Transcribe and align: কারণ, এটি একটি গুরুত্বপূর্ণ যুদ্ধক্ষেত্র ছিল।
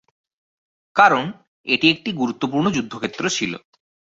কারণ, 0.95 1.23
এটি 1.67 1.85
একটি 1.89 2.09
গুরুত্বপূর্ণ 2.11 2.65
যুদ্ধক্ষেত্র 2.71 3.23
ছিল। 3.29 3.53